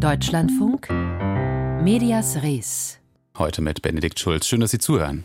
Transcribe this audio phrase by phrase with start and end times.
[0.00, 0.88] Deutschlandfunk
[1.82, 2.98] Medias Res.
[3.36, 4.46] Heute mit Benedikt Schulz.
[4.46, 5.24] Schön, dass Sie zuhören.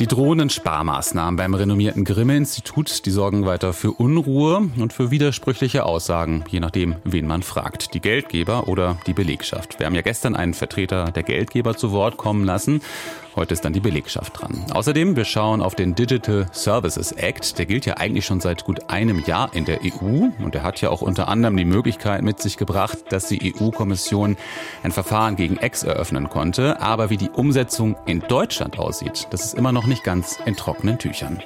[0.00, 6.44] Die drohenden Sparmaßnahmen beim renommierten Grimme-Institut, die sorgen weiter für Unruhe und für widersprüchliche Aussagen,
[6.48, 7.94] je nachdem, wen man fragt.
[7.94, 9.78] Die Geldgeber oder die Belegschaft.
[9.78, 12.82] Wir haben ja gestern einen Vertreter der Geldgeber zu Wort kommen lassen
[13.36, 14.64] Heute ist dann die Belegschaft dran.
[14.72, 17.58] Außerdem, wir schauen auf den Digital Services Act.
[17.58, 20.80] Der gilt ja eigentlich schon seit gut einem Jahr in der EU und der hat
[20.80, 24.36] ja auch unter anderem die Möglichkeit mit sich gebracht, dass die EU-Kommission
[24.84, 26.80] ein Verfahren gegen Ex eröffnen konnte.
[26.80, 30.98] Aber wie die Umsetzung in Deutschland aussieht, das ist immer noch nicht ganz in trockenen
[30.98, 31.42] Tüchern.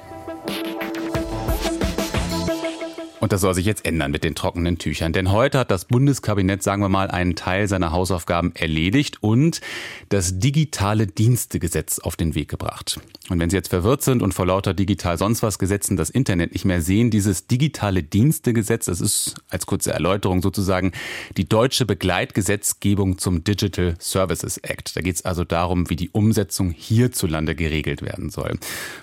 [3.29, 5.13] Und das soll sich jetzt ändern mit den trockenen Tüchern.
[5.13, 9.61] Denn heute hat das Bundeskabinett, sagen wir mal, einen Teil seiner Hausaufgaben erledigt und
[10.09, 12.99] das digitale Dienstegesetz auf den Weg gebracht.
[13.29, 16.53] Und wenn Sie jetzt verwirrt sind und vor lauter digital sonst was Gesetzen das Internet
[16.53, 20.91] nicht mehr sehen, dieses digitale Dienstegesetz, das ist als kurze Erläuterung sozusagen
[21.37, 24.95] die deutsche Begleitgesetzgebung zum Digital Services Act.
[24.95, 28.57] Da geht es also darum, wie die Umsetzung hierzulande geregelt werden soll.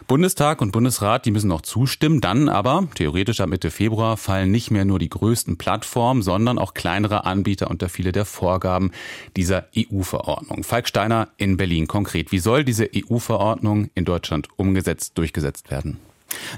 [0.08, 4.70] Bundestag und Bundesrat, die müssen noch zustimmen, dann aber theoretisch ab Mitte Februar Fallen nicht
[4.70, 8.90] mehr nur die größten Plattformen, sondern auch kleinere Anbieter unter viele der Vorgaben
[9.36, 10.64] dieser EU-Verordnung.
[10.64, 12.32] Falk Steiner in Berlin konkret.
[12.32, 15.98] Wie soll diese EU-Verordnung in Deutschland umgesetzt, durchgesetzt werden?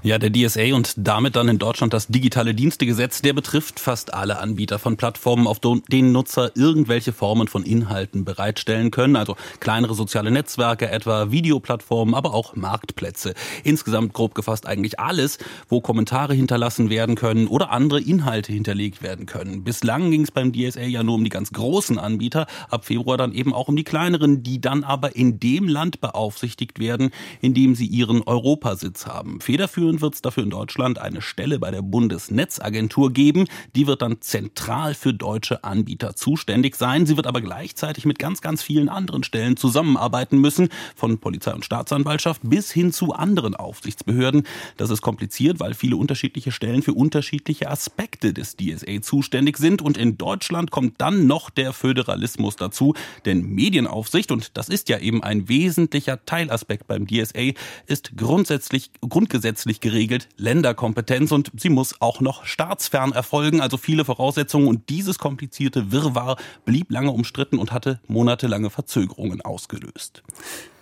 [0.03, 4.39] Ja, der DSA und damit dann in Deutschland das digitale Dienstegesetz, der betrifft fast alle
[4.39, 10.31] Anbieter von Plattformen, auf denen Nutzer irgendwelche Formen von Inhalten bereitstellen können, also kleinere soziale
[10.31, 13.35] Netzwerke, etwa Videoplattformen, aber auch Marktplätze.
[13.65, 19.27] Insgesamt grob gefasst eigentlich alles, wo Kommentare hinterlassen werden können oder andere Inhalte hinterlegt werden
[19.27, 19.65] können.
[19.65, 23.33] Bislang ging es beim DSA ja nur um die ganz großen Anbieter, ab Februar dann
[23.33, 27.75] eben auch um die kleineren, die dann aber in dem Land beaufsichtigt werden, in dem
[27.75, 29.41] sie ihren Europasitz haben.
[29.41, 33.47] Federführend wird es dafür in Deutschland eine Stelle bei der Bundesnetzagentur geben.
[33.77, 37.07] Die wird dann zentral für deutsche Anbieter zuständig sein.
[37.07, 41.65] Sie wird aber gleichzeitig mit ganz, ganz vielen anderen Stellen zusammenarbeiten müssen, von Polizei und
[41.65, 44.45] Staatsanwaltschaft bis hin zu anderen Aufsichtsbehörden.
[44.77, 49.83] Das ist kompliziert, weil viele unterschiedliche Stellen für unterschiedliche Aspekte des DSA zuständig sind.
[49.83, 52.95] Und in Deutschland kommt dann noch der Föderalismus dazu.
[53.25, 57.53] Denn Medienaufsicht, und das ist ja eben ein wesentlicher Teilaspekt beim DSA,
[57.87, 64.05] ist grundsätzlich Grundgesetz gesetzlich geregelt, Länderkompetenz und sie muss auch noch staatsfern erfolgen, also viele
[64.05, 70.23] Voraussetzungen und dieses komplizierte Wirrwarr blieb lange umstritten und hatte monatelange Verzögerungen ausgelöst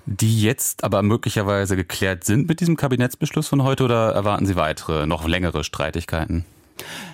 [0.08, 5.04] die jetzt aber möglicherweise geklärt sind mit diesem Kabinettsbeschluss von heute oder erwarten Sie weitere,
[5.04, 6.44] noch längere Streitigkeiten?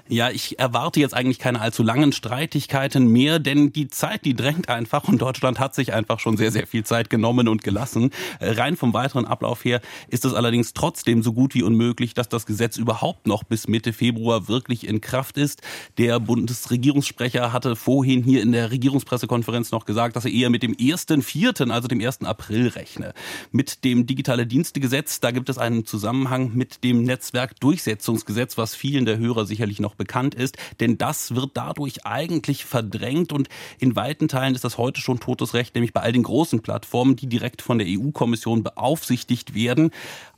[0.08, 4.68] Ja, ich erwarte jetzt eigentlich keine allzu langen Streitigkeiten mehr, denn die Zeit, die drängt
[4.68, 8.10] einfach und Deutschland hat sich einfach schon sehr, sehr viel Zeit genommen und gelassen.
[8.40, 12.28] Äh, rein vom weiteren Ablauf her ist es allerdings trotzdem so gut wie unmöglich, dass
[12.28, 15.62] das Gesetz überhaupt noch bis Mitte Februar wirklich in Kraft ist.
[15.98, 20.74] Der Bundesregierungssprecher hatte vorhin hier in der Regierungspressekonferenz noch gesagt, dass er eher mit dem
[20.74, 22.22] 1.4., also dem 1.
[22.22, 23.14] April rechne.
[23.50, 29.18] Mit dem digitale Dienstegesetz, da gibt es einen Zusammenhang mit dem Netzwerkdurchsetzungsgesetz, was vielen der
[29.18, 33.48] Hörer sicherlich noch bekannt ist, denn das wird dadurch eigentlich verdrängt und
[33.78, 37.16] in weiten Teilen ist das heute schon totes Recht, nämlich bei all den großen Plattformen,
[37.16, 39.90] die direkt von der EU-Kommission beaufsichtigt werden.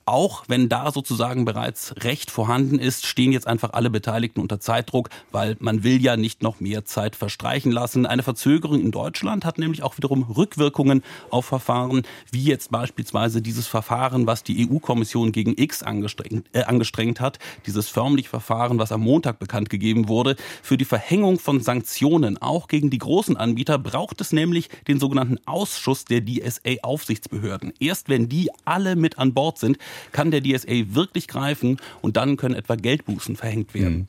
[0.07, 5.09] Auch wenn da sozusagen bereits Recht vorhanden ist, stehen jetzt einfach alle Beteiligten unter Zeitdruck,
[5.33, 8.05] weil man will ja nicht noch mehr Zeit verstreichen lassen.
[8.05, 13.67] Eine Verzögerung in Deutschland hat nämlich auch wiederum Rückwirkungen auf Verfahren, wie jetzt beispielsweise dieses
[13.67, 19.01] Verfahren, was die EU-Kommission gegen X angestrengt, äh, angestrengt hat, dieses förmliche Verfahren, was am
[19.01, 20.37] Montag bekannt gegeben wurde.
[20.63, 25.39] Für die Verhängung von Sanktionen, auch gegen die großen Anbieter, braucht es nämlich den sogenannten
[25.47, 27.73] Ausschuss der DSA-Aufsichtsbehörden.
[27.81, 29.79] Erst wenn die alle mit an Bord sind,
[30.13, 33.95] kann der DSA wirklich greifen und dann können etwa Geldbußen verhängt werden.
[33.95, 34.07] Hm.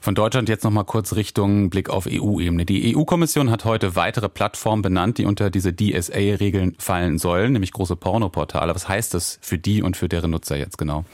[0.00, 2.64] Von Deutschland jetzt noch mal kurz Richtung Blick auf EU-Ebene.
[2.64, 7.96] Die EU-Kommission hat heute weitere Plattformen benannt, die unter diese DSA-Regeln fallen sollen, nämlich große
[7.96, 8.74] Pornoportale.
[8.74, 11.04] Was heißt das für die und für deren Nutzer jetzt genau?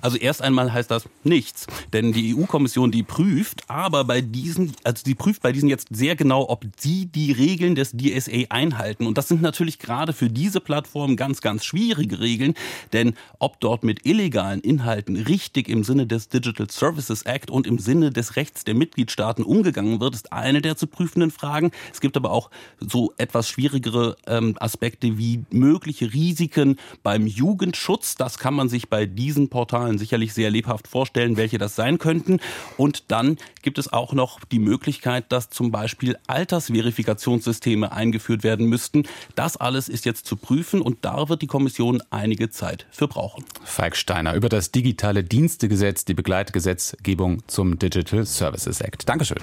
[0.00, 5.04] Also erst einmal heißt das nichts, denn die EU-Kommission die prüft, aber bei diesen, also
[5.04, 9.06] die prüft bei diesen jetzt sehr genau, ob sie die Regeln des DSA einhalten.
[9.06, 12.54] Und das sind natürlich gerade für diese Plattformen ganz, ganz schwierige Regeln,
[12.92, 17.78] denn ob dort mit illegalen Inhalten richtig im Sinne des Digital Services Act und im
[17.78, 21.70] Sinne des Rechts der Mitgliedstaaten umgegangen wird, ist eine der zu prüfenden Fragen.
[21.92, 22.50] Es gibt aber auch
[22.80, 28.16] so etwas schwierigere ähm, Aspekte wie mögliche Risiken beim Jugendschutz.
[28.16, 32.40] Das kann man sich bei diesen Portalen sicherlich sehr lebhaft vorstellen, welche das sein könnten.
[32.76, 39.04] Und dann gibt es auch noch die Möglichkeit, dass zum Beispiel Altersverifikationssysteme eingeführt werden müssten.
[39.36, 43.44] Das alles ist jetzt zu prüfen und da wird die Kommission einige Zeit für brauchen.
[43.62, 49.08] Falk Steiner über das digitale Dienstegesetz, die Begleitgesetzgebung zum Digital Services Act.
[49.08, 49.38] Dankeschön.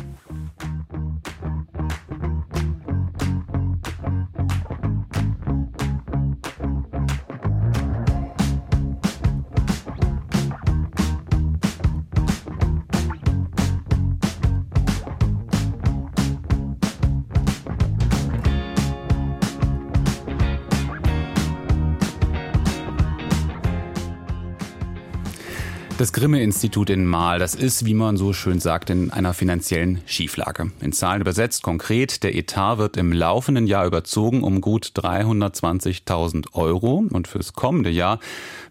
[25.97, 30.71] Das Grimme-Institut in Mahl, das ist, wie man so schön sagt, in einer finanziellen Schieflage.
[30.79, 37.03] In Zahlen übersetzt konkret, der Etat wird im laufenden Jahr überzogen um gut 320.000 Euro
[37.09, 38.19] und fürs kommende Jahr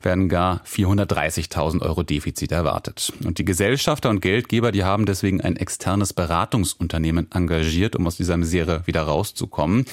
[0.03, 3.13] werden gar 430.000 Euro Defizit erwartet.
[3.25, 8.37] Und die Gesellschafter und Geldgeber, die haben deswegen ein externes Beratungsunternehmen engagiert, um aus dieser
[8.37, 9.87] Misere wieder rauszukommen.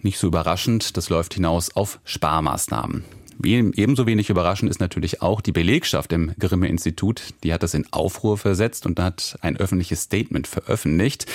[0.00, 3.04] Nicht so überraschend, das läuft hinaus auf Sparmaßnahmen.
[3.44, 7.34] Ebenso wenig überraschend ist natürlich auch die Belegschaft im Grimme-Institut.
[7.42, 11.26] Die hat das in Aufruhr versetzt und hat ein öffentliches Statement veröffentlicht.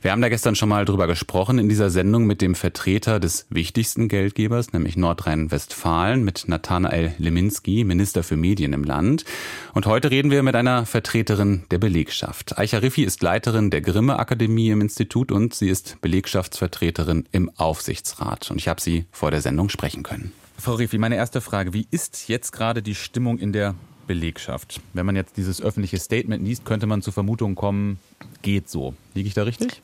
[0.00, 3.46] Wir haben da gestern schon mal drüber gesprochen in dieser Sendung mit dem Vertreter des
[3.48, 9.24] wichtigsten Geldgebers, nämlich Nordrhein-Westfalen, mit Nathanael Leminski, Minister für Medien im Land.
[9.72, 12.58] Und heute reden wir mit einer Vertreterin der Belegschaft.
[12.58, 18.50] Eicha Riffi ist Leiterin der Grimme-Akademie im Institut und sie ist Belegschaftsvertreterin im Aufsichtsrat.
[18.50, 20.32] Und ich habe sie vor der Sendung sprechen können.
[20.62, 21.74] Frau Riefi, meine erste Frage.
[21.74, 23.74] Wie ist jetzt gerade die Stimmung in der
[24.06, 24.80] Belegschaft?
[24.92, 27.98] Wenn man jetzt dieses öffentliche Statement liest, könnte man zur Vermutung kommen,
[28.42, 28.94] geht so.
[29.14, 29.82] Liege ich da richtig?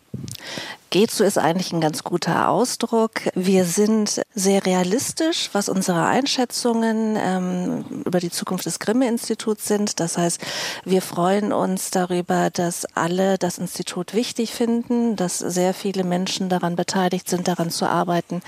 [0.91, 3.21] Geht so ist eigentlich ein ganz guter Ausdruck.
[3.35, 10.01] Wir sind sehr realistisch, was unsere Einschätzungen ähm, über die Zukunft des Grimme-Instituts sind.
[10.01, 10.41] Das heißt,
[10.85, 16.75] wir freuen uns darüber, dass alle das Institut wichtig finden, dass sehr viele Menschen daran
[16.75, 18.41] beteiligt sind, daran zu arbeiten,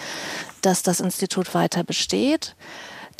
[0.62, 2.56] dass das Institut weiter besteht.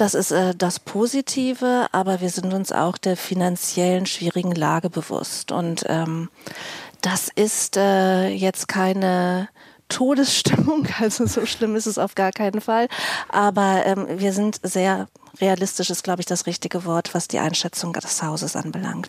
[0.01, 5.53] Das ist äh, das Positive, aber wir sind uns auch der finanziellen schwierigen Lage bewusst.
[5.53, 6.31] Und ähm,
[7.03, 9.51] das ist äh, jetzt keine
[9.91, 12.89] Todesstimmung, also so schlimm ist es auf gar keinen Fall.
[13.29, 15.09] Aber ähm, wir sind sehr
[15.41, 19.09] realistisch, ist, glaube ich, das richtige Wort, was die Einschätzung des Hauses anbelangt.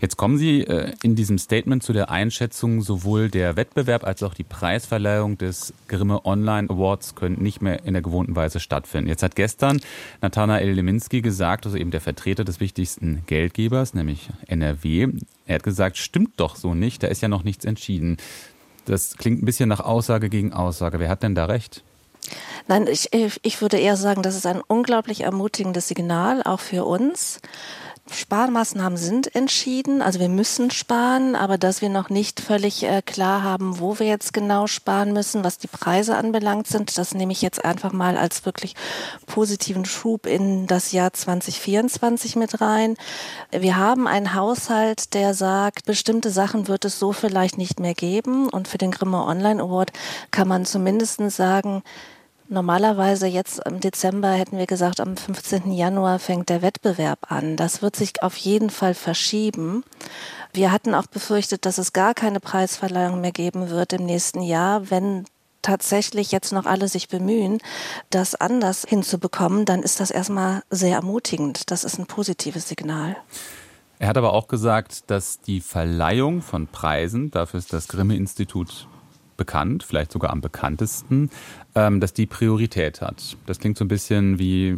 [0.00, 4.34] Jetzt kommen Sie äh, in diesem Statement zu der Einschätzung, sowohl der Wettbewerb als auch
[4.34, 9.08] die Preisverleihung des Grimme Online Awards können nicht mehr in der gewohnten Weise stattfinden.
[9.08, 9.80] Jetzt hat gestern
[10.20, 15.08] Nathanael Leminski gesagt, also eben der Vertreter des wichtigsten Geldgebers, nämlich NRW,
[15.46, 18.18] er hat gesagt, stimmt doch so nicht, da ist ja noch nichts entschieden.
[18.86, 20.98] Das klingt ein bisschen nach Aussage gegen Aussage.
[20.98, 21.82] Wer hat denn da recht?
[22.68, 27.40] Nein, ich, ich würde eher sagen, das ist ein unglaublich ermutigendes Signal, auch für uns.
[28.10, 33.42] Sparmaßnahmen sind entschieden, also wir müssen sparen, aber dass wir noch nicht völlig äh, klar
[33.42, 37.42] haben, wo wir jetzt genau sparen müssen, was die Preise anbelangt sind, das nehme ich
[37.42, 38.74] jetzt einfach mal als wirklich
[39.26, 42.96] positiven Schub in das Jahr 2024 mit rein.
[43.50, 48.48] Wir haben einen Haushalt, der sagt, bestimmte Sachen wird es so vielleicht nicht mehr geben
[48.48, 49.92] und für den Grimme Online Award
[50.30, 51.82] kann man zumindest sagen,
[52.48, 55.72] Normalerweise jetzt im Dezember hätten wir gesagt, am 15.
[55.72, 57.56] Januar fängt der Wettbewerb an.
[57.56, 59.82] Das wird sich auf jeden Fall verschieben.
[60.52, 64.90] Wir hatten auch befürchtet, dass es gar keine Preisverleihung mehr geben wird im nächsten Jahr,
[64.90, 65.24] wenn
[65.62, 67.58] tatsächlich jetzt noch alle sich bemühen,
[68.10, 71.72] das anders hinzubekommen, dann ist das erstmal sehr ermutigend.
[71.72, 73.16] Das ist ein positives Signal.
[73.98, 78.86] Er hat aber auch gesagt, dass die Verleihung von Preisen, dafür ist das Grimme-Institut
[79.36, 81.30] bekannt, vielleicht sogar am bekanntesten,
[81.74, 83.36] ähm, dass die Priorität hat.
[83.46, 84.76] Das klingt so ein bisschen wie,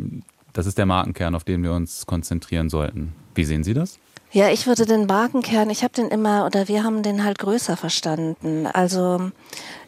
[0.53, 3.15] das ist der Markenkern, auf den wir uns konzentrieren sollten.
[3.35, 3.99] Wie sehen Sie das?
[4.31, 7.77] Ja, ich würde den Markenkern, ich habe den immer oder wir haben den halt größer
[7.79, 8.67] verstanden.
[8.67, 9.31] Also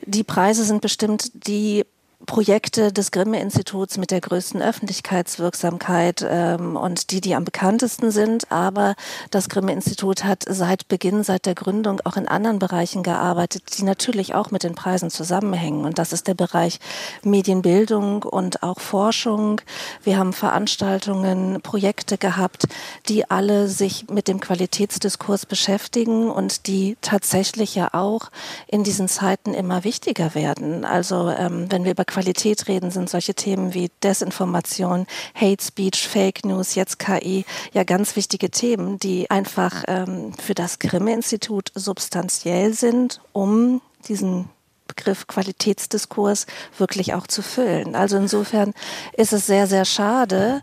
[0.07, 1.85] die Preise sind bestimmt die
[2.27, 8.53] Projekte des Grimme-Instituts mit der größten Öffentlichkeitswirksamkeit ähm, und die, die am bekanntesten sind.
[8.53, 8.95] Aber
[9.31, 14.35] das Grimme-Institut hat seit Beginn, seit der Gründung auch in anderen Bereichen gearbeitet, die natürlich
[14.35, 15.85] auch mit den Preisen zusammenhängen.
[15.85, 16.79] Und das ist der Bereich
[17.23, 19.63] Medienbildung und auch Forschung.
[20.03, 22.67] Wir haben Veranstaltungen, Projekte gehabt,
[23.09, 28.31] die alle sich mit dem Qualitätsdiskurs beschäftigen und die tatsächlich ja auch
[28.67, 30.85] in diesen Zeiten immer wichtiger werden.
[30.85, 36.45] Also ähm, wenn wir über Qualität reden, sind solche Themen wie Desinformation, Hate Speech, Fake
[36.45, 43.21] News, jetzt KI ja ganz wichtige Themen, die einfach ähm, für das Grimme-Institut substanziell sind,
[43.33, 44.49] um diesen
[44.89, 47.95] Begriff Qualitätsdiskurs wirklich auch zu füllen.
[47.95, 48.75] Also insofern
[49.13, 50.63] ist es sehr, sehr schade,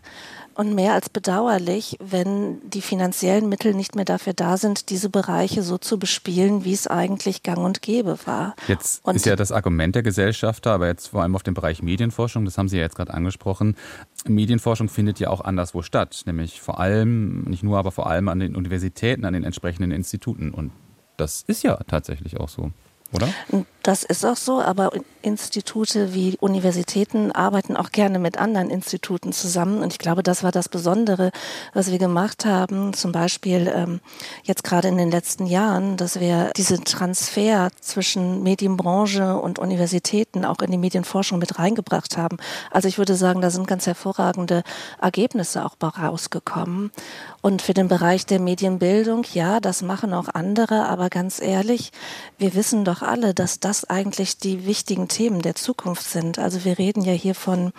[0.58, 5.62] und mehr als bedauerlich, wenn die finanziellen Mittel nicht mehr dafür da sind, diese Bereiche
[5.62, 8.56] so zu bespielen, wie es eigentlich gang und gäbe war.
[8.66, 11.80] Jetzt und ist ja das Argument der Gesellschafter, aber jetzt vor allem auf dem Bereich
[11.80, 13.76] Medienforschung, das haben Sie ja jetzt gerade angesprochen.
[14.26, 18.40] Medienforschung findet ja auch anderswo statt, nämlich vor allem, nicht nur, aber vor allem an
[18.40, 20.50] den Universitäten, an den entsprechenden Instituten.
[20.50, 20.72] Und
[21.16, 22.72] das ist ja tatsächlich auch so
[23.12, 23.28] oder?
[23.88, 24.90] Das ist auch so, aber
[25.22, 29.82] Institute wie Universitäten arbeiten auch gerne mit anderen Instituten zusammen.
[29.82, 31.30] Und ich glaube, das war das Besondere,
[31.72, 34.00] was wir gemacht haben, zum Beispiel ähm,
[34.42, 40.58] jetzt gerade in den letzten Jahren, dass wir diesen Transfer zwischen Medienbranche und Universitäten auch
[40.58, 42.36] in die Medienforschung mit reingebracht haben.
[42.70, 44.64] Also ich würde sagen, da sind ganz hervorragende
[45.00, 46.90] Ergebnisse auch rausgekommen.
[47.40, 51.92] Und für den Bereich der Medienbildung, ja, das machen auch andere, aber ganz ehrlich,
[52.36, 56.38] wir wissen doch alle, dass das eigentlich die wichtigen Themen der Zukunft sind.
[56.38, 57.72] Also wir reden ja hier von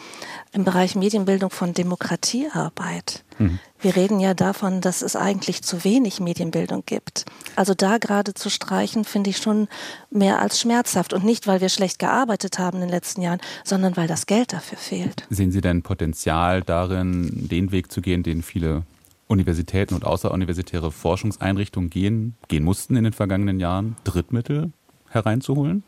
[0.51, 3.23] im Bereich Medienbildung von Demokratiearbeit.
[3.37, 3.59] Mhm.
[3.81, 7.25] Wir reden ja davon, dass es eigentlich zu wenig Medienbildung gibt.
[7.55, 9.67] Also da gerade zu streichen, finde ich schon
[10.09, 11.13] mehr als schmerzhaft.
[11.13, 14.53] Und nicht, weil wir schlecht gearbeitet haben in den letzten Jahren, sondern weil das Geld
[14.53, 15.25] dafür fehlt.
[15.29, 18.83] Sehen Sie denn Potenzial darin, den Weg zu gehen, den viele
[19.29, 24.73] Universitäten und außeruniversitäre Forschungseinrichtungen gehen, gehen mussten in den vergangenen Jahren, Drittmittel
[25.09, 25.83] hereinzuholen?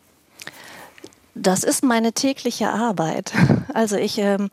[1.33, 3.33] Das ist meine tägliche Arbeit.
[3.73, 4.49] Also ich ähm,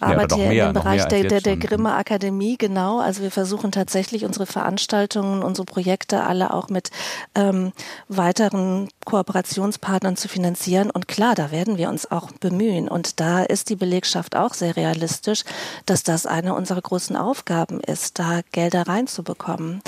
[0.00, 2.98] arbeite ja, mehr, in dem Bereich der, der, der Grimme Akademie, genau.
[2.98, 6.90] Also wir versuchen tatsächlich unsere Veranstaltungen, unsere Projekte alle auch mit
[7.34, 7.72] ähm,
[8.08, 10.90] weiteren Kooperationspartnern zu finanzieren.
[10.90, 12.88] Und klar, da werden wir uns auch bemühen.
[12.88, 15.44] Und da ist die Belegschaft auch sehr realistisch,
[15.84, 19.82] dass das eine unserer großen Aufgaben ist, da Gelder reinzubekommen.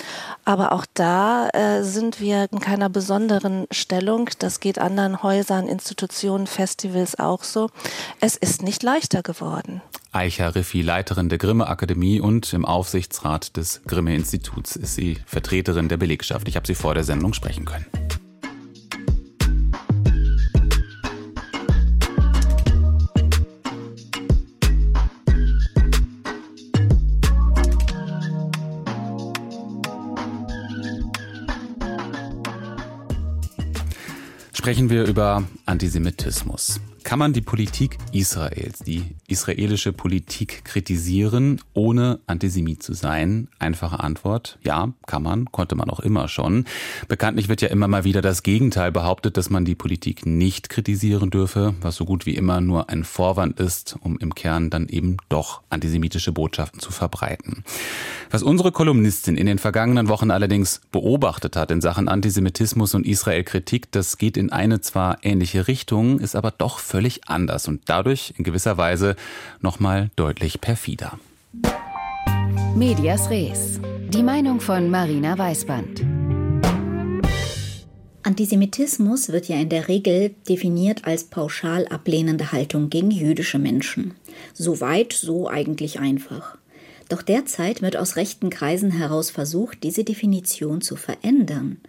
[0.45, 4.29] Aber auch da äh, sind wir in keiner besonderen Stellung.
[4.41, 7.71] Das geht anderen Häusern, Institutionen, Institutionen, Festivals auch so.
[8.21, 9.83] Es ist nicht leichter geworden.
[10.11, 15.89] Eicha Riffi, Leiterin der Grimme Akademie und im Aufsichtsrat des Grimme Instituts ist sie Vertreterin
[15.89, 16.49] der Belegschaft.
[16.49, 17.87] Ich habe sie vor der Sendung sprechen können.
[34.63, 36.79] Sprechen wir über Antisemitismus.
[37.13, 43.49] Kann man die Politik Israels, die israelische Politik kritisieren, ohne Antisemit zu sein?
[43.59, 46.65] Einfache Antwort, ja, kann man, konnte man auch immer schon.
[47.09, 51.29] Bekanntlich wird ja immer mal wieder das Gegenteil behauptet, dass man die Politik nicht kritisieren
[51.29, 55.19] dürfe, was so gut wie immer nur ein Vorwand ist, um im Kern dann eben
[55.29, 57.63] doch antisemitische Botschaften zu verbreiten.
[58.31, 63.93] Was unsere Kolumnistin in den vergangenen Wochen allerdings beobachtet hat in Sachen Antisemitismus und Israel-Kritik,
[63.93, 68.45] das geht in eine zwar ähnliche Richtung, ist aber doch völlig anders und dadurch in
[68.45, 69.17] gewisser Weise
[69.61, 71.19] nochmal deutlich perfider.
[72.75, 73.81] Medias Res.
[74.09, 76.05] Die Meinung von Marina Weißband.
[78.25, 84.15] Antisemitismus wird ja in der Regel definiert als pauschal ablehnende Haltung gegen jüdische Menschen.
[84.55, 86.57] So weit, so eigentlich einfach.
[87.09, 91.81] Doch derzeit wird aus rechten Kreisen heraus versucht, diese Definition zu verändern.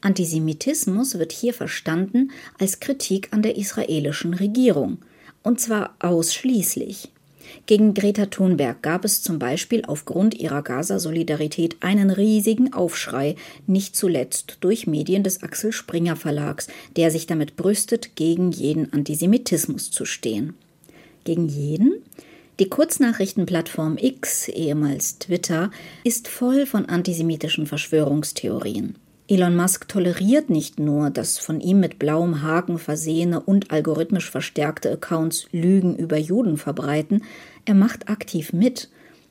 [0.00, 4.98] Antisemitismus wird hier verstanden als Kritik an der israelischen Regierung,
[5.42, 7.10] und zwar ausschließlich.
[7.66, 14.58] Gegen Greta Thunberg gab es zum Beispiel aufgrund ihrer Gaza-Solidarität einen riesigen Aufschrei, nicht zuletzt
[14.60, 20.54] durch Medien des Axel Springer Verlags, der sich damit brüstet, gegen jeden Antisemitismus zu stehen.
[21.24, 21.94] Gegen jeden?
[22.60, 25.70] Die Kurznachrichtenplattform X, ehemals Twitter,
[26.04, 28.96] ist voll von antisemitischen Verschwörungstheorien.
[29.30, 34.90] Elon Musk toleriert nicht nur, dass von ihm mit blauem Haken versehene und algorithmisch verstärkte
[34.90, 37.22] Accounts Lügen über Juden verbreiten,
[37.64, 38.88] er macht aktiv mit.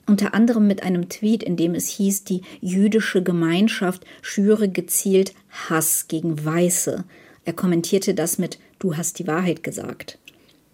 [0.08, 6.08] Unter anderem mit einem Tweet, in dem es hieß, die jüdische Gemeinschaft schüre gezielt Hass
[6.08, 7.04] gegen Weiße.
[7.44, 10.18] Er kommentierte das mit Du hast die Wahrheit gesagt.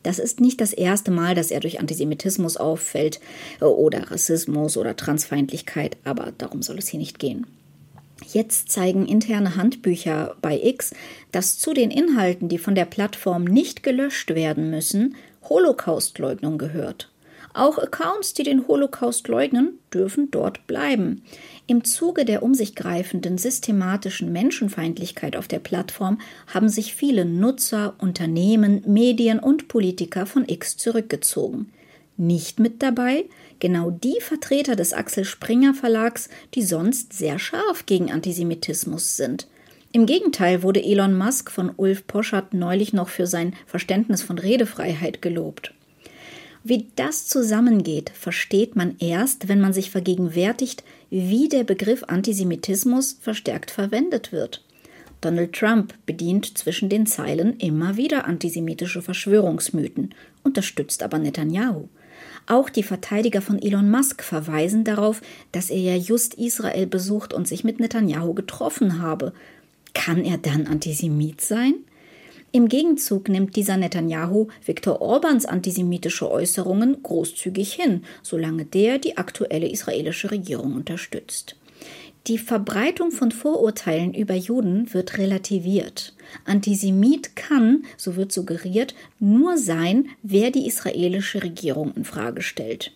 [0.03, 3.19] Das ist nicht das erste Mal, dass er durch Antisemitismus auffällt
[3.59, 7.47] oder Rassismus oder Transfeindlichkeit, aber darum soll es hier nicht gehen.
[8.23, 10.93] Jetzt zeigen interne Handbücher bei X,
[11.31, 15.15] dass zu den Inhalten, die von der Plattform nicht gelöscht werden müssen,
[15.49, 17.11] Holocaustleugnung gehört.
[17.53, 21.23] Auch Accounts, die den Holocaust leugnen, dürfen dort bleiben.
[21.67, 26.19] Im Zuge der um sich greifenden systematischen Menschenfeindlichkeit auf der Plattform
[26.53, 31.71] haben sich viele Nutzer, Unternehmen, Medien und Politiker von X zurückgezogen.
[32.17, 33.25] Nicht mit dabei
[33.59, 39.47] genau die Vertreter des Axel Springer Verlags, die sonst sehr scharf gegen Antisemitismus sind.
[39.91, 45.21] Im Gegenteil wurde Elon Musk von Ulf Poschert neulich noch für sein Verständnis von Redefreiheit
[45.21, 45.73] gelobt.
[46.63, 53.71] Wie das zusammengeht, versteht man erst, wenn man sich vergegenwärtigt, wie der Begriff Antisemitismus verstärkt
[53.71, 54.63] verwendet wird.
[55.21, 61.87] Donald Trump bedient zwischen den Zeilen immer wieder antisemitische Verschwörungsmythen, unterstützt aber Netanyahu.
[62.47, 65.21] Auch die Verteidiger von Elon Musk verweisen darauf,
[65.51, 69.33] dass er ja just Israel besucht und sich mit Netanyahu getroffen habe.
[69.93, 71.75] Kann er dann Antisemit sein?
[72.51, 79.67] Im Gegenzug nimmt dieser Netanyahu Viktor Orbans antisemitische Äußerungen großzügig hin, solange der die aktuelle
[79.69, 81.57] israelische Regierung unterstützt.
[82.27, 86.15] Die Verbreitung von Vorurteilen über Juden wird relativiert.
[86.45, 92.93] Antisemit kann, so wird suggeriert, nur sein, wer die israelische Regierung in Frage stellt.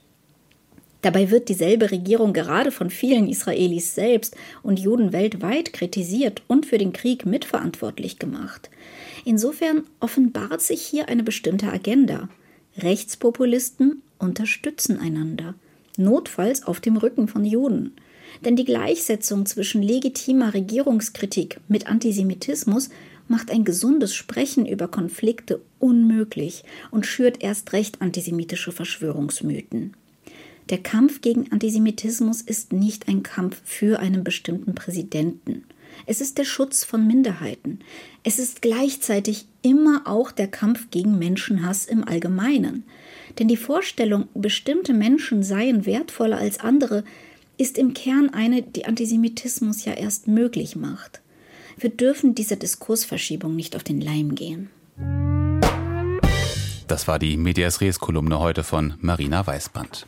[1.04, 6.80] Dabei wird dieselbe Regierung gerade von vielen Israelis selbst und Juden weltweit kritisiert und für
[6.80, 8.72] den Krieg mitverantwortlich gemacht.
[9.26, 12.30] Insofern offenbart sich hier eine bestimmte Agenda.
[12.80, 15.54] Rechtspopulisten unterstützen einander,
[15.98, 17.94] notfalls auf dem Rücken von Juden.
[18.46, 22.90] Denn die Gleichsetzung zwischen legitimer Regierungskritik mit Antisemitismus
[23.28, 29.94] macht ein gesundes Sprechen über Konflikte unmöglich und schürt erst recht antisemitische Verschwörungsmythen.
[30.70, 35.64] Der Kampf gegen Antisemitismus ist nicht ein Kampf für einen bestimmten Präsidenten.
[36.06, 37.80] Es ist der Schutz von Minderheiten.
[38.24, 42.84] Es ist gleichzeitig immer auch der Kampf gegen Menschenhass im Allgemeinen.
[43.38, 47.04] Denn die Vorstellung, bestimmte Menschen seien wertvoller als andere,
[47.60, 51.22] ist im Kern eine, die Antisemitismus ja erst möglich macht.
[51.78, 54.70] Wir dürfen dieser Diskursverschiebung nicht auf den Leim gehen.
[56.88, 60.08] Das war die Medias Res Kolumne heute von Marina Weißband.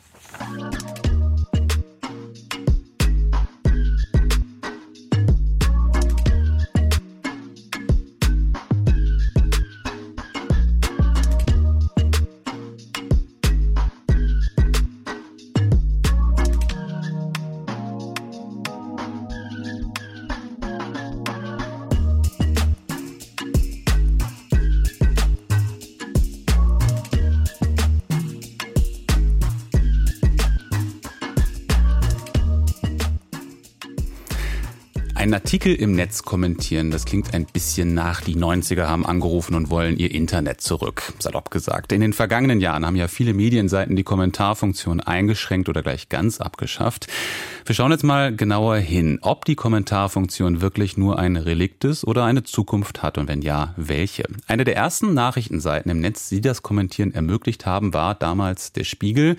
[35.52, 39.98] Artikel im Netz kommentieren, das klingt ein bisschen nach, die 90er haben angerufen und wollen
[39.98, 41.92] ihr Internet zurück, salopp gesagt.
[41.92, 47.06] In den vergangenen Jahren haben ja viele Medienseiten die Kommentarfunktion eingeschränkt oder gleich ganz abgeschafft.
[47.66, 52.24] Wir schauen jetzt mal genauer hin, ob die Kommentarfunktion wirklich nur ein Relikt ist oder
[52.24, 54.24] eine Zukunft hat und wenn ja, welche.
[54.46, 59.36] Eine der ersten Nachrichtenseiten im Netz, die das Kommentieren ermöglicht haben, war damals der Spiegel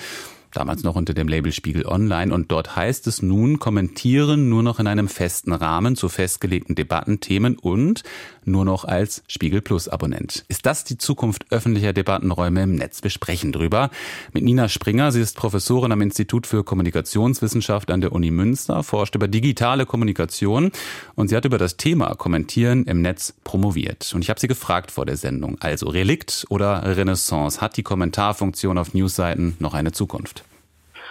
[0.53, 2.33] damals noch unter dem Label Spiegel Online.
[2.33, 7.19] Und dort heißt es nun, kommentieren nur noch in einem festen Rahmen zu festgelegten Debatten,
[7.19, 8.03] Themen und
[8.45, 10.45] nur noch als Spiegel Plus Abonnent.
[10.47, 13.03] Ist das die Zukunft öffentlicher Debattenräume im Netz?
[13.03, 13.89] Wir sprechen drüber
[14.33, 15.11] mit Nina Springer.
[15.11, 20.71] Sie ist Professorin am Institut für Kommunikationswissenschaft an der Uni Münster, forscht über digitale Kommunikation
[21.15, 24.11] und sie hat über das Thema Kommentieren im Netz promoviert.
[24.13, 27.61] Und ich habe sie gefragt vor der Sendung, also Relikt oder Renaissance?
[27.61, 30.42] Hat die Kommentarfunktion auf Newsseiten noch eine Zukunft?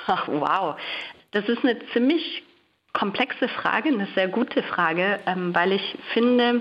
[0.07, 0.77] Ach, wow,
[1.31, 2.43] das ist eine ziemlich
[2.93, 6.61] komplexe Frage, eine sehr gute Frage, ähm, weil ich finde,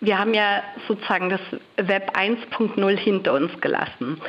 [0.00, 1.40] wir haben ja sozusagen das
[1.76, 4.20] Web 1.0 hinter uns gelassen.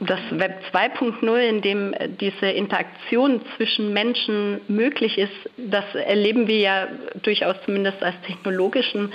[0.00, 6.88] Das Web 2.0, in dem diese Interaktion zwischen Menschen möglich ist, das erleben wir ja
[7.22, 9.12] durchaus zumindest als technologischen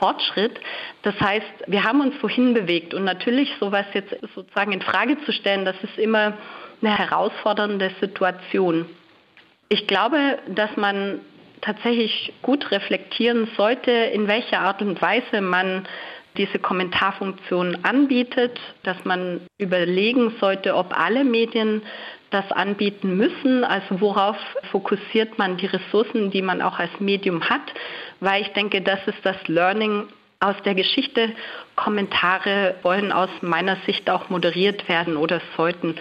[0.00, 0.60] Fortschritt.
[1.02, 5.32] Das heißt, wir haben uns wohin bewegt und natürlich sowas jetzt sozusagen in Frage zu
[5.32, 6.36] stellen, das ist immer
[6.84, 8.86] eine herausfordernde Situation.
[9.68, 11.20] Ich glaube, dass man
[11.60, 15.86] tatsächlich gut reflektieren sollte, in welcher Art und Weise man
[16.36, 21.82] diese Kommentarfunktion anbietet, dass man überlegen sollte, ob alle Medien
[22.30, 24.36] das anbieten müssen, also worauf
[24.72, 27.62] fokussiert man die Ressourcen, die man auch als Medium hat,
[28.18, 30.08] weil ich denke, das ist das Learning
[30.40, 31.32] aus der Geschichte.
[31.76, 35.94] Kommentare wollen aus meiner Sicht auch moderiert werden oder sollten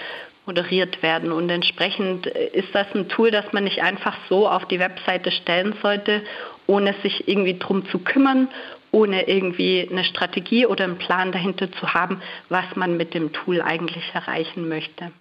[0.45, 1.31] moderiert werden.
[1.31, 5.75] Und entsprechend ist das ein Tool, das man nicht einfach so auf die Webseite stellen
[5.81, 6.21] sollte,
[6.67, 8.49] ohne sich irgendwie drum zu kümmern,
[8.91, 13.61] ohne irgendwie eine Strategie oder einen Plan dahinter zu haben, was man mit dem Tool
[13.61, 15.11] eigentlich erreichen möchte.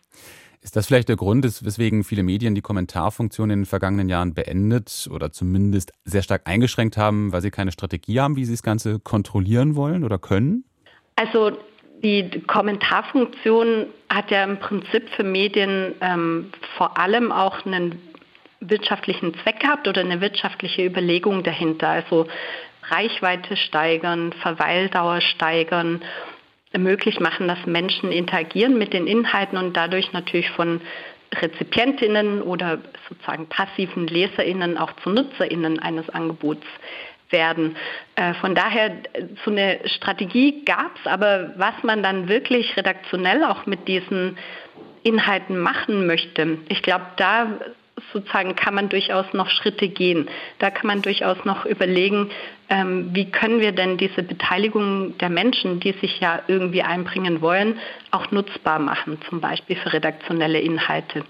[0.60, 5.08] Ist das vielleicht der Grund, weswegen viele Medien die Kommentarfunktion in den vergangenen Jahren beendet
[5.12, 9.00] oder zumindest sehr stark eingeschränkt haben, weil sie keine Strategie haben, wie sie das Ganze
[9.00, 10.64] kontrollieren wollen oder können?
[11.16, 11.58] Also
[12.02, 18.00] die Kommentarfunktion hat ja im Prinzip für Medien ähm, vor allem auch einen
[18.60, 21.88] wirtschaftlichen Zweck gehabt oder eine wirtschaftliche Überlegung dahinter.
[21.88, 22.26] Also
[22.88, 26.02] Reichweite steigern, Verweildauer steigern,
[26.76, 30.80] möglich machen, dass Menschen interagieren mit den Inhalten und dadurch natürlich von
[31.34, 36.66] Rezipientinnen oder sozusagen passiven Leserinnen auch zu Nutzerinnen eines Angebots
[37.32, 37.76] werden.
[38.16, 38.92] Äh, von daher,
[39.44, 44.38] so eine Strategie gab es, aber was man dann wirklich redaktionell auch mit diesen
[45.02, 47.58] Inhalten machen möchte, ich glaube, da
[48.12, 50.28] sozusagen kann man durchaus noch Schritte gehen.
[50.58, 52.30] Da kann man durchaus noch überlegen,
[52.68, 57.78] ähm, wie können wir denn diese Beteiligung der Menschen, die sich ja irgendwie einbringen wollen,
[58.10, 61.24] auch nutzbar machen, zum Beispiel für redaktionelle Inhalte.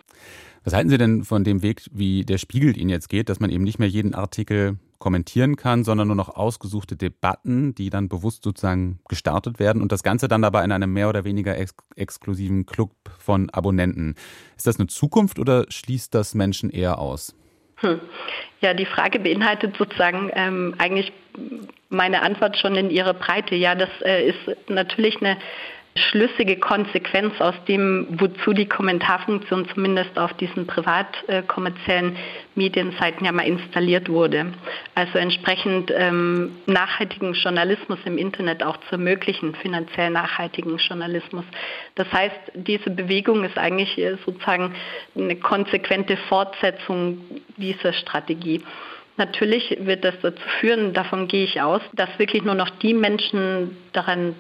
[0.65, 3.51] Was halten Sie denn von dem Weg, wie der Spiegel Ihnen jetzt geht, dass man
[3.51, 8.45] eben nicht mehr jeden Artikel kommentieren kann, sondern nur noch ausgesuchte Debatten, die dann bewusst
[8.45, 12.67] sozusagen gestartet werden und das Ganze dann dabei in einem mehr oder weniger ex exklusiven
[12.67, 14.15] Club von Abonnenten.
[14.57, 17.35] Ist das eine Zukunft oder schließt das Menschen eher aus?
[17.79, 18.01] Hm.
[18.61, 21.13] Ja, die Frage beinhaltet sozusagen ähm, eigentlich
[21.89, 23.57] meine Antwort schon in ihrer Breite.
[23.57, 25.37] Ja, das äh, ist natürlich eine
[25.95, 32.17] schlüssige Konsequenz aus dem, wozu die Kommentarfunktion zumindest auf diesen privat äh, kommerziellen
[32.55, 34.47] Medienseiten ja mal installiert wurde.
[34.95, 41.45] Also entsprechend ähm, nachhaltigen Journalismus im Internet auch zu ermöglichen, finanziell nachhaltigen Journalismus.
[41.95, 44.75] Das heißt, diese Bewegung ist eigentlich äh, sozusagen
[45.15, 47.19] eine konsequente Fortsetzung
[47.59, 48.63] dieser Strategie.
[49.19, 53.77] Natürlich wird das dazu führen, davon gehe ich aus, dass wirklich nur noch die Menschen
[53.93, 54.35] daran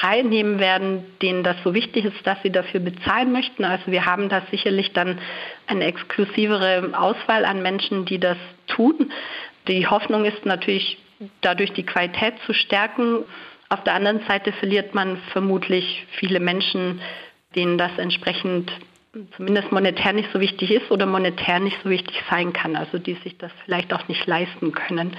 [0.00, 3.64] teilnehmen werden, denen das so wichtig ist, dass sie dafür bezahlen möchten.
[3.64, 5.18] Also wir haben da sicherlich dann
[5.66, 9.12] eine exklusivere Auswahl an Menschen, die das tun.
[9.68, 10.98] Die Hoffnung ist natürlich,
[11.40, 13.24] dadurch die Qualität zu stärken.
[13.68, 17.00] Auf der anderen Seite verliert man vermutlich viele Menschen,
[17.54, 18.72] denen das entsprechend
[19.36, 23.14] zumindest monetär nicht so wichtig ist oder monetär nicht so wichtig sein kann, also die
[23.22, 25.16] sich das vielleicht auch nicht leisten können.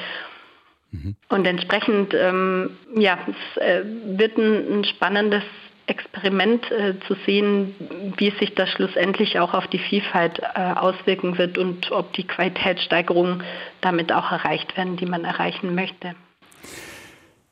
[0.93, 1.15] Mhm.
[1.29, 3.81] Und entsprechend, ähm, ja, es äh,
[4.17, 5.43] wird ein, ein, spannendes
[5.87, 7.75] Experiment äh, zu sehen,
[8.17, 13.43] wie sich das schlussendlich auch auf die Vielfalt äh, auswirken wird und ob die Qualitätssteigerungen
[13.81, 16.15] damit auch erreicht werden, die man erreichen möchte.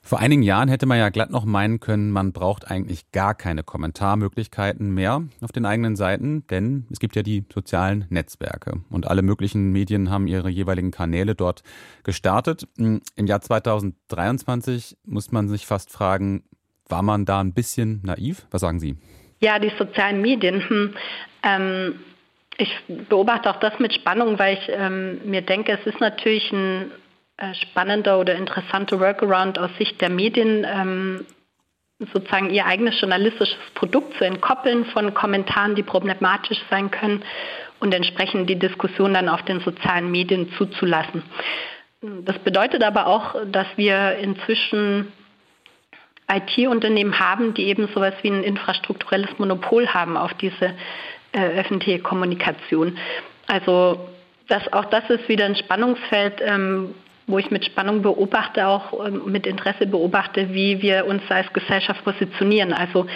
[0.03, 3.63] Vor einigen Jahren hätte man ja glatt noch meinen können, man braucht eigentlich gar keine
[3.63, 9.21] Kommentarmöglichkeiten mehr auf den eigenen Seiten, denn es gibt ja die sozialen Netzwerke und alle
[9.21, 11.61] möglichen Medien haben ihre jeweiligen Kanäle dort
[12.03, 12.67] gestartet.
[12.77, 16.43] Im Jahr 2023 muss man sich fast fragen,
[16.89, 18.47] war man da ein bisschen naiv?
[18.49, 18.97] Was sagen Sie?
[19.39, 20.67] Ja, die sozialen Medien.
[20.67, 20.93] Hm,
[21.43, 21.99] ähm,
[22.57, 22.69] ich
[23.07, 26.91] beobachte auch das mit Spannung, weil ich ähm, mir denke, es ist natürlich ein
[27.53, 31.25] spannender oder interessanter Workaround aus Sicht der Medien, ähm,
[32.13, 37.23] sozusagen ihr eigenes journalistisches Produkt zu entkoppeln von Kommentaren, die problematisch sein können
[37.79, 41.23] und entsprechend die Diskussion dann auf den sozialen Medien zuzulassen.
[42.01, 45.11] Das bedeutet aber auch, dass wir inzwischen
[46.31, 50.73] IT-Unternehmen haben, die eben sowas wie ein infrastrukturelles Monopol haben auf diese
[51.33, 52.97] äh, öffentliche Kommunikation.
[53.47, 54.09] Also
[54.47, 56.95] das, auch das ist wieder ein Spannungsfeld, ähm,
[57.31, 62.03] wo ich mit Spannung beobachte, auch ähm, mit Interesse beobachte, wie wir uns als Gesellschaft
[62.03, 62.73] positionieren.
[62.73, 63.07] Also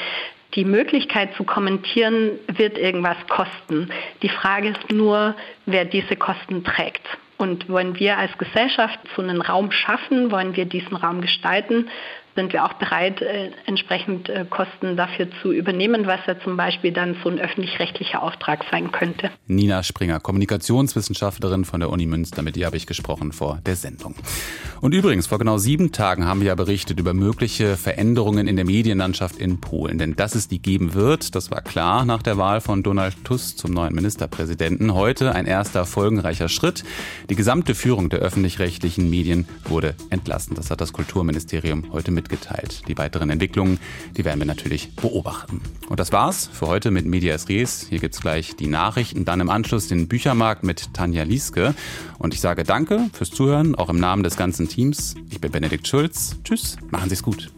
[0.55, 3.89] die Möglichkeit zu kommentieren wird irgendwas kosten.
[4.21, 7.05] Die Frage ist nur, wer diese Kosten trägt.
[7.37, 11.89] Und wollen wir als Gesellschaft so einen Raum schaffen, wollen wir diesen Raum gestalten,
[12.35, 16.91] sind wir auch bereit, äh, entsprechend äh, Kosten dafür zu übernehmen, was ja zum Beispiel
[16.91, 19.31] dann so ein öffentlich-rechtlicher Auftrag sein könnte.
[19.47, 24.15] Nina Springer, Kommunikationswissenschaftlerin von der Uni Münster, mit ihr habe ich gesprochen vor der Sendung.
[24.81, 28.65] Und übrigens, vor genau sieben Tagen haben wir ja berichtet über mögliche Veränderungen in der
[28.65, 29.97] Medienlandschaft in Polen.
[29.97, 33.57] Denn dass es die geben wird, das war klar nach der Wahl von Donald Tusk
[33.57, 34.93] zum neuen Ministerpräsidenten.
[34.93, 36.83] Heute ein erster folgenreicher Schritt.
[37.29, 40.55] Die gesamte Führung der öffentlich-rechtlichen Medien wurde entlassen.
[40.55, 42.81] Das hat das Kulturministerium heute mit mitgeteilt.
[42.87, 43.79] Die weiteren Entwicklungen,
[44.17, 45.61] die werden wir natürlich beobachten.
[45.89, 47.85] Und das war's für heute mit Medias Res.
[47.89, 51.73] Hier gibt's gleich die Nachrichten, dann im Anschluss den Büchermarkt mit Tanja Lieske.
[52.17, 55.15] Und ich sage danke fürs Zuhören, auch im Namen des ganzen Teams.
[55.29, 56.37] Ich bin Benedikt Schulz.
[56.43, 57.54] Tschüss, machen Sie's gut.